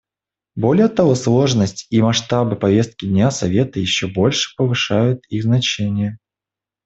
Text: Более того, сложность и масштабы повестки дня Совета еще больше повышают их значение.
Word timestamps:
Более 0.55 0.87
того, 0.87 1.13
сложность 1.13 1.85
и 1.91 2.01
масштабы 2.01 2.55
повестки 2.55 3.05
дня 3.05 3.29
Совета 3.29 3.79
еще 3.79 4.07
больше 4.07 4.55
повышают 4.57 5.23
их 5.29 5.43
значение. 5.43 6.17